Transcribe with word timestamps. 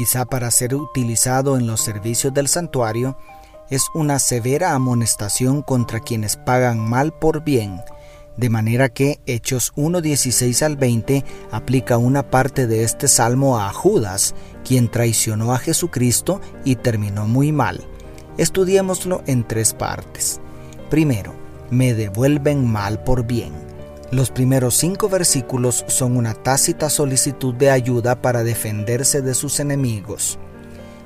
quizá 0.00 0.24
para 0.24 0.50
ser 0.50 0.74
utilizado 0.74 1.58
en 1.58 1.66
los 1.66 1.82
servicios 1.82 2.32
del 2.32 2.48
santuario, 2.48 3.18
es 3.68 3.82
una 3.92 4.18
severa 4.18 4.72
amonestación 4.72 5.60
contra 5.60 6.00
quienes 6.00 6.38
pagan 6.38 6.78
mal 6.78 7.12
por 7.12 7.44
bien, 7.44 7.82
de 8.38 8.48
manera 8.48 8.88
que 8.88 9.20
Hechos 9.26 9.74
1.16 9.76 10.62
al 10.62 10.78
20 10.78 11.22
aplica 11.50 11.98
una 11.98 12.30
parte 12.30 12.66
de 12.66 12.82
este 12.82 13.08
salmo 13.08 13.60
a 13.60 13.70
Judas, 13.74 14.34
quien 14.64 14.90
traicionó 14.90 15.52
a 15.52 15.58
Jesucristo 15.58 16.40
y 16.64 16.76
terminó 16.76 17.26
muy 17.26 17.52
mal. 17.52 17.86
Estudiémoslo 18.38 19.22
en 19.26 19.46
tres 19.46 19.74
partes. 19.74 20.40
Primero, 20.88 21.34
me 21.68 21.92
devuelven 21.92 22.66
mal 22.66 23.04
por 23.04 23.26
bien. 23.26 23.52
Los 24.10 24.30
primeros 24.32 24.76
cinco 24.76 25.08
versículos 25.08 25.84
son 25.86 26.16
una 26.16 26.34
tácita 26.34 26.90
solicitud 26.90 27.54
de 27.54 27.70
ayuda 27.70 28.20
para 28.20 28.42
defenderse 28.42 29.22
de 29.22 29.34
sus 29.34 29.60
enemigos. 29.60 30.36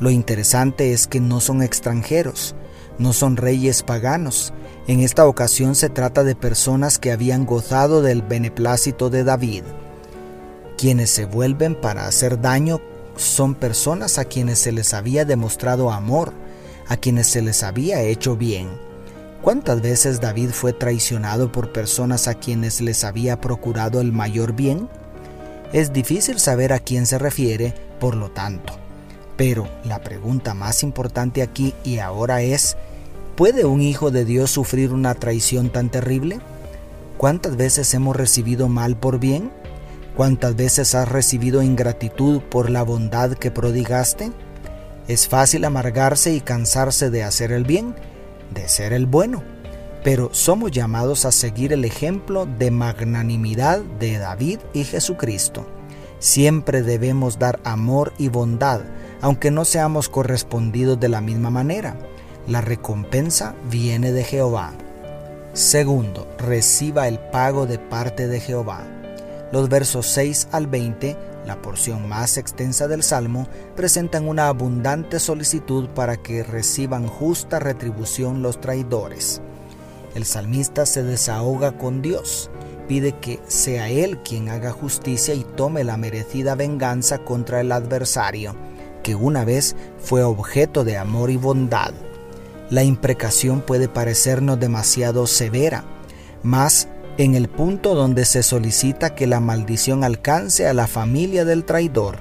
Lo 0.00 0.10
interesante 0.10 0.94
es 0.94 1.06
que 1.06 1.20
no 1.20 1.40
son 1.40 1.62
extranjeros, 1.62 2.54
no 2.98 3.12
son 3.12 3.36
reyes 3.36 3.82
paganos. 3.82 4.54
En 4.86 5.00
esta 5.00 5.26
ocasión 5.26 5.74
se 5.74 5.90
trata 5.90 6.24
de 6.24 6.34
personas 6.36 6.98
que 6.98 7.12
habían 7.12 7.44
gozado 7.44 8.00
del 8.00 8.22
beneplácito 8.22 9.10
de 9.10 9.24
David. 9.24 9.64
Quienes 10.78 11.10
se 11.10 11.26
vuelven 11.26 11.74
para 11.74 12.06
hacer 12.06 12.40
daño 12.40 12.80
son 13.16 13.54
personas 13.54 14.18
a 14.18 14.24
quienes 14.24 14.58
se 14.58 14.72
les 14.72 14.94
había 14.94 15.26
demostrado 15.26 15.90
amor, 15.90 16.32
a 16.88 16.96
quienes 16.96 17.26
se 17.26 17.42
les 17.42 17.62
había 17.62 18.00
hecho 18.02 18.36
bien. 18.36 18.85
¿Cuántas 19.46 19.80
veces 19.80 20.20
David 20.20 20.50
fue 20.50 20.72
traicionado 20.72 21.52
por 21.52 21.70
personas 21.70 22.26
a 22.26 22.34
quienes 22.34 22.80
les 22.80 23.04
había 23.04 23.40
procurado 23.40 24.00
el 24.00 24.10
mayor 24.10 24.54
bien? 24.54 24.88
Es 25.72 25.92
difícil 25.92 26.40
saber 26.40 26.72
a 26.72 26.80
quién 26.80 27.06
se 27.06 27.16
refiere, 27.16 27.72
por 28.00 28.16
lo 28.16 28.28
tanto. 28.28 28.72
Pero 29.36 29.68
la 29.84 30.00
pregunta 30.00 30.52
más 30.52 30.82
importante 30.82 31.42
aquí 31.42 31.74
y 31.84 31.98
ahora 31.98 32.42
es, 32.42 32.76
¿puede 33.36 33.64
un 33.64 33.82
hijo 33.82 34.10
de 34.10 34.24
Dios 34.24 34.50
sufrir 34.50 34.92
una 34.92 35.14
traición 35.14 35.70
tan 35.70 35.90
terrible? 35.90 36.40
¿Cuántas 37.16 37.56
veces 37.56 37.94
hemos 37.94 38.16
recibido 38.16 38.68
mal 38.68 38.96
por 38.96 39.20
bien? 39.20 39.52
¿Cuántas 40.16 40.56
veces 40.56 40.96
has 40.96 41.08
recibido 41.08 41.62
ingratitud 41.62 42.40
por 42.40 42.68
la 42.68 42.82
bondad 42.82 43.34
que 43.34 43.52
prodigaste? 43.52 44.32
Es 45.06 45.28
fácil 45.28 45.64
amargarse 45.64 46.34
y 46.34 46.40
cansarse 46.40 47.10
de 47.10 47.22
hacer 47.22 47.52
el 47.52 47.62
bien, 47.62 47.94
de 48.52 48.68
ser 48.68 48.92
el 48.92 49.06
bueno, 49.06 49.42
pero 50.04 50.30
somos 50.32 50.70
llamados 50.70 51.24
a 51.24 51.32
seguir 51.32 51.72
el 51.72 51.84
ejemplo 51.84 52.46
de 52.46 52.70
magnanimidad 52.70 53.80
de 53.80 54.18
David 54.18 54.60
y 54.72 54.84
Jesucristo. 54.84 55.66
Siempre 56.18 56.82
debemos 56.82 57.38
dar 57.38 57.60
amor 57.64 58.12
y 58.18 58.28
bondad, 58.28 58.80
aunque 59.20 59.50
no 59.50 59.64
seamos 59.64 60.08
correspondidos 60.08 60.98
de 60.98 61.08
la 61.08 61.20
misma 61.20 61.50
manera. 61.50 61.96
La 62.46 62.60
recompensa 62.60 63.54
viene 63.70 64.12
de 64.12 64.24
Jehová. 64.24 64.72
Segundo, 65.52 66.28
reciba 66.38 67.08
el 67.08 67.18
pago 67.18 67.66
de 67.66 67.78
parte 67.78 68.28
de 68.28 68.40
Jehová. 68.40 68.84
Los 69.52 69.68
versos 69.68 70.06
6 70.08 70.48
al 70.52 70.66
20 70.66 71.16
la 71.46 71.62
porción 71.62 72.08
más 72.08 72.36
extensa 72.36 72.88
del 72.88 73.02
Salmo, 73.02 73.48
presentan 73.76 74.28
una 74.28 74.48
abundante 74.48 75.20
solicitud 75.20 75.88
para 75.90 76.16
que 76.16 76.42
reciban 76.42 77.06
justa 77.06 77.58
retribución 77.58 78.42
los 78.42 78.60
traidores. 78.60 79.40
El 80.14 80.24
salmista 80.24 80.86
se 80.86 81.02
desahoga 81.02 81.78
con 81.78 82.02
Dios, 82.02 82.50
pide 82.88 83.12
que 83.12 83.40
sea 83.46 83.88
Él 83.88 84.18
quien 84.22 84.48
haga 84.48 84.72
justicia 84.72 85.34
y 85.34 85.44
tome 85.44 85.84
la 85.84 85.96
merecida 85.96 86.54
venganza 86.54 87.18
contra 87.18 87.60
el 87.60 87.70
adversario, 87.70 88.54
que 89.02 89.14
una 89.14 89.44
vez 89.44 89.76
fue 89.98 90.22
objeto 90.22 90.84
de 90.84 90.96
amor 90.96 91.30
y 91.30 91.36
bondad. 91.36 91.92
La 92.70 92.82
imprecación 92.82 93.60
puede 93.60 93.88
parecernos 93.88 94.58
demasiado 94.58 95.26
severa, 95.28 95.84
mas 96.42 96.88
en 97.18 97.34
el 97.34 97.48
punto 97.48 97.94
donde 97.94 98.26
se 98.26 98.42
solicita 98.42 99.14
que 99.14 99.26
la 99.26 99.40
maldición 99.40 100.04
alcance 100.04 100.66
a 100.66 100.74
la 100.74 100.86
familia 100.86 101.44
del 101.44 101.64
traidor. 101.64 102.18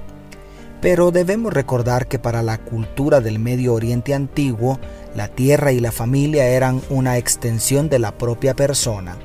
Pero 0.82 1.12
debemos 1.12 1.54
recordar 1.54 2.08
que 2.08 2.20
para 2.20 2.42
la 2.42 2.58
cultura 2.60 3.20
del 3.20 3.40
Medio 3.40 3.74
Oriente 3.74 4.14
antiguo, 4.14 4.80
la 5.14 5.28
tierra 5.28 5.74
y 5.74 5.80
la 5.80 5.92
familia 5.92 6.48
eran 6.48 6.82
una 6.90 7.18
extensión 7.18 7.90
de 7.90 8.00
la 8.00 8.18
propia 8.18 8.56
persona. 8.56 9.18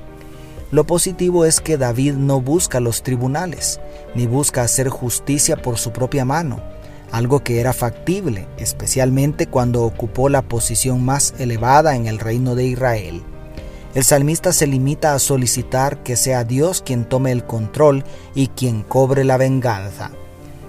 Lo 0.72 0.86
positivo 0.86 1.44
es 1.44 1.60
que 1.60 1.76
David 1.76 2.14
no 2.14 2.40
busca 2.40 2.80
los 2.80 3.02
tribunales, 3.02 3.80
ni 4.14 4.26
busca 4.26 4.62
hacer 4.62 4.88
justicia 4.88 5.56
por 5.56 5.78
su 5.78 5.92
propia 5.92 6.24
mano, 6.24 6.60
algo 7.12 7.44
que 7.44 7.60
era 7.60 7.72
factible, 7.72 8.46
especialmente 8.56 9.46
cuando 9.46 9.82
ocupó 9.82 10.28
la 10.28 10.42
posición 10.42 11.04
más 11.04 11.34
elevada 11.38 11.94
en 11.94 12.06
el 12.06 12.18
reino 12.18 12.54
de 12.54 12.66
Israel. 12.66 13.22
El 13.92 14.04
salmista 14.04 14.52
se 14.52 14.68
limita 14.68 15.14
a 15.14 15.18
solicitar 15.18 16.04
que 16.04 16.14
sea 16.14 16.44
Dios 16.44 16.80
quien 16.80 17.04
tome 17.04 17.32
el 17.32 17.44
control 17.44 18.04
y 18.36 18.46
quien 18.46 18.82
cobre 18.82 19.24
la 19.24 19.36
venganza. 19.36 20.12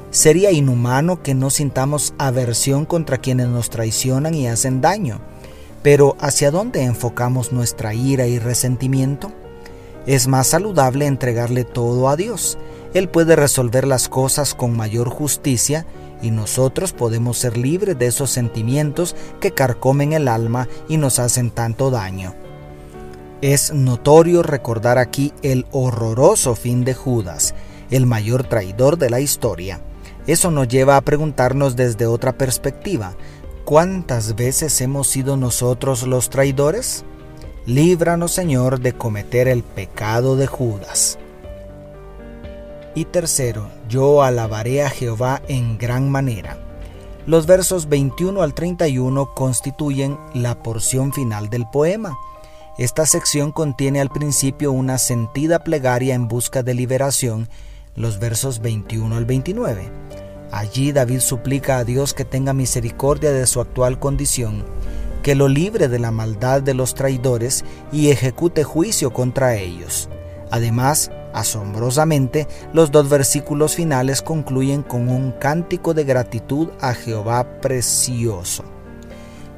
Sería 0.10 0.52
inhumano 0.52 1.22
que 1.22 1.36
no 1.36 1.52
sintamos 1.52 2.16
aversión 2.18 2.86
contra 2.86 3.20
quienes 3.20 3.48
nos 3.48 3.70
traicionan 3.70 4.34
y 4.34 4.48
hacen 4.48 4.82
daño, 4.82 5.22
pero 5.84 6.18
¿hacia 6.20 6.50
dónde 6.50 6.84
enfocamos 6.84 7.54
nuestra 7.54 7.94
ira 7.94 8.26
y 8.26 8.40
resentimiento? 8.40 9.32
Es 10.08 10.28
más 10.28 10.48
saludable 10.48 11.06
entregarle 11.06 11.64
todo 11.64 12.10
a 12.10 12.16
Dios. 12.16 12.58
Él 12.96 13.08
puede 13.08 13.36
resolver 13.36 13.86
las 13.86 14.10
cosas 14.10 14.56
con 14.56 14.76
mayor 14.76 15.10
justicia 15.10 15.86
y 16.24 16.32
nosotros 16.32 16.92
podemos 16.92 17.38
ser 17.38 17.56
libres 17.56 17.98
de 18.00 18.08
esos 18.08 18.32
sentimientos 18.32 19.16
que 19.40 19.52
carcomen 19.52 20.14
el 20.14 20.28
alma 20.28 20.68
y 20.90 20.98
nos 20.98 21.20
hacen 21.20 21.52
tanto 21.52 21.92
daño. 21.92 22.34
Es 23.42 23.74
notorio 23.74 24.44
recordar 24.44 25.00
aquí 25.00 25.34
el 25.42 25.66
horroroso 25.72 26.54
fin 26.54 26.84
de 26.84 26.94
Judas, 26.94 27.56
el 27.90 28.06
mayor 28.06 28.44
traidor 28.44 29.00
de 29.00 29.10
la 29.10 29.20
historia. 29.20 29.82
Eso 30.28 30.52
nos 30.52 30.68
lleva 30.68 30.96
a 30.96 31.02
preguntarnos 31.02 31.76
desde 31.76 32.06
otra 32.06 32.34
perspectiva, 32.34 33.16
¿cuántas 33.66 34.36
veces 34.36 34.80
hemos 34.82 35.08
sido 35.08 35.38
nosotros 35.38 36.04
los 36.04 36.30
traidores? 36.30 37.04
Líbranos, 37.66 38.32
Señor, 38.32 38.80
de 38.80 38.94
cometer 38.94 39.48
el 39.48 39.64
pecado 39.64 40.36
de 40.36 40.46
Judas. 40.46 41.18
Y 42.94 43.06
tercero, 43.06 43.70
yo 43.90 44.22
alabaré 44.22 44.84
a 44.84 44.92
Jehová 44.92 45.42
en 45.48 45.80
gran 45.80 46.12
manera. 46.12 46.60
Los 47.26 47.48
versos 47.48 47.90
21 47.90 48.44
al 48.44 48.54
31 48.54 49.34
constituyen 49.34 50.20
la 50.36 50.62
porción 50.62 51.12
final 51.12 51.50
del 51.50 51.66
poema. 51.72 52.16
Esta 52.78 53.06
sección 53.06 53.52
contiene 53.52 54.00
al 54.00 54.10
principio 54.10 54.72
una 54.72 54.98
sentida 54.98 55.60
plegaria 55.60 56.16
en 56.16 56.30
busca 56.30 56.64
de 56.64 56.74
liberación, 56.74 57.50
los 57.96 58.18
versos 58.18 58.60
21 58.60 59.18
al 59.18 59.26
29. 59.26 59.92
Allí 60.52 60.94
David 60.94 61.20
suplica 61.20 61.78
a 61.78 61.84
Dios 61.84 62.14
que 62.14 62.24
tenga 62.24 62.54
misericordia 62.54 63.32
de 63.34 63.46
su 63.46 63.60
actual 63.60 64.00
condición, 64.00 64.66
que 65.22 65.36
lo 65.36 65.50
libre 65.50 65.90
de 65.90 66.00
la 66.00 66.12
maldad 66.12 66.62
de 66.62 66.74
los 66.74 66.96
traidores 66.96 67.66
y 67.92 68.10
ejecute 68.10 68.64
juicio 68.64 69.12
contra 69.12 69.56
ellos. 69.56 70.10
Además, 70.50 71.12
asombrosamente, 71.34 72.48
los 72.74 72.90
dos 72.90 73.10
versículos 73.10 73.76
finales 73.76 74.22
concluyen 74.22 74.82
con 74.82 75.10
un 75.10 75.34
cántico 75.34 75.94
de 75.94 76.06
gratitud 76.06 76.70
a 76.80 76.94
Jehová 76.94 77.60
precioso. 77.60 78.64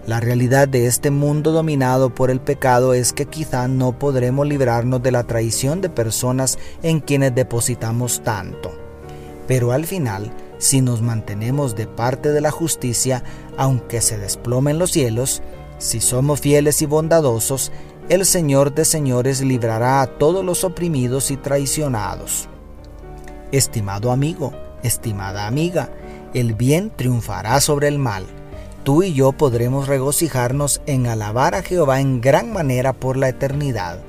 La 0.06 0.20
realidad 0.20 0.68
de 0.68 0.88
este 0.88 1.12
mundo 1.12 1.54
dominado 1.54 2.14
por 2.14 2.30
el 2.30 2.42
pecado 2.42 2.94
es 2.94 3.14
que 3.14 3.26
quizá 3.26 3.70
no 3.70 3.98
podremos 3.98 4.46
librarnos 4.46 5.02
de 5.02 5.12
la 5.12 5.24
traición 5.24 5.80
de 5.80 5.90
personas 5.90 6.60
en 6.82 7.00
quienes 7.00 7.34
depositamos 7.34 8.22
tanto. 8.22 8.72
Pero 9.48 9.72
al 9.72 9.86
final, 9.86 10.30
si 10.58 10.82
nos 10.82 11.02
mantenemos 11.02 11.78
de 11.78 11.88
parte 11.88 12.34
de 12.34 12.42
la 12.42 12.52
justicia, 12.52 13.24
aunque 13.58 14.02
se 14.02 14.18
desplomen 14.18 14.78
los 14.78 14.92
cielos, 14.92 15.42
si 15.78 16.02
somos 16.02 16.42
fieles 16.42 16.82
y 16.82 16.86
bondadosos, 16.86 17.72
el 18.10 18.26
Señor 18.26 18.74
de 18.74 18.84
señores 18.84 19.40
librará 19.40 20.02
a 20.02 20.08
todos 20.08 20.44
los 20.44 20.66
oprimidos 20.66 21.32
y 21.32 21.38
traicionados. 21.38 22.50
Estimado 23.54 24.12
amigo, 24.12 24.52
estimada 24.84 25.48
amiga, 25.48 25.92
el 26.34 26.56
bien 26.56 26.92
triunfará 26.94 27.62
sobre 27.62 27.88
el 27.88 28.00
mal. 28.00 28.26
Tú 28.84 29.02
y 29.02 29.14
yo 29.14 29.32
podremos 29.32 29.88
regocijarnos 29.88 30.82
en 30.88 31.08
alabar 31.08 31.56
a 31.56 31.64
Jehová 31.64 32.02
en 32.02 32.20
gran 32.20 32.52
manera 32.52 32.92
por 32.92 33.16
la 33.16 33.30
eternidad. 33.30 34.00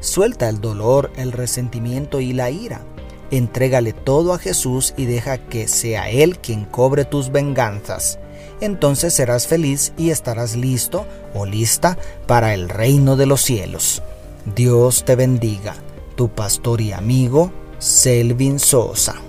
Suelta 0.00 0.50
el 0.50 0.60
dolor, 0.60 1.10
el 1.16 1.32
resentimiento 1.32 2.20
y 2.20 2.34
la 2.34 2.50
ira. 2.50 2.82
Entrégale 3.30 3.94
todo 3.94 4.34
a 4.34 4.38
Jesús 4.38 4.92
y 4.98 5.06
deja 5.06 5.38
que 5.38 5.66
sea 5.66 6.10
Él 6.10 6.38
quien 6.38 6.66
cobre 6.66 7.06
tus 7.06 7.32
venganzas. 7.32 8.18
Entonces 8.60 9.14
serás 9.14 9.46
feliz 9.46 9.92
y 9.96 10.10
estarás 10.10 10.56
listo 10.56 11.06
o 11.34 11.46
lista 11.46 11.96
para 12.26 12.52
el 12.52 12.68
reino 12.68 13.16
de 13.16 13.26
los 13.26 13.40
cielos. 13.40 14.02
Dios 14.54 15.04
te 15.04 15.16
bendiga, 15.16 15.74
tu 16.16 16.28
pastor 16.28 16.80
y 16.80 16.92
amigo, 16.92 17.50
Selvin 17.78 18.58
Sosa. 18.58 19.27